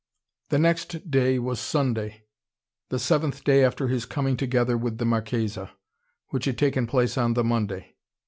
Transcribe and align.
The 0.49 0.57
next 0.57 1.11
day 1.11 1.37
was 1.37 1.59
Sunday 1.59 2.23
the 2.89 2.97
seventh 2.97 3.43
day 3.43 3.63
after 3.63 3.87
his 3.87 4.05
coming 4.07 4.35
together 4.35 4.75
with 4.75 4.97
the 4.97 5.05
Marchesa 5.05 5.73
which 6.29 6.45
had 6.45 6.57
taken 6.57 6.87
place 6.87 7.19
on 7.19 7.35
the 7.35 7.43
Monday. 7.43 7.93